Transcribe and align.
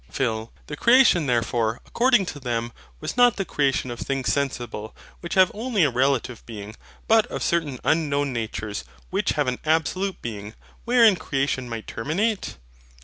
PHIL. 0.11 0.51
The 0.65 0.75
creation, 0.75 1.27
therefore, 1.27 1.79
according 1.85 2.25
to 2.25 2.39
them, 2.39 2.73
was 2.99 3.15
not 3.15 3.35
the 3.35 3.45
creation 3.45 3.91
of 3.91 3.99
things 3.99 4.33
sensible, 4.33 4.95
which 5.19 5.35
have 5.35 5.51
only 5.53 5.83
a 5.83 5.91
relative 5.91 6.43
being, 6.47 6.75
but 7.07 7.27
of 7.27 7.43
certain 7.43 7.79
unknown 7.83 8.33
natures, 8.33 8.83
which 9.11 9.33
have 9.33 9.45
an 9.47 9.59
absolute 9.63 10.19
being, 10.19 10.55
wherein 10.85 11.15
creation 11.17 11.69
might 11.69 11.85
terminate? 11.85 12.55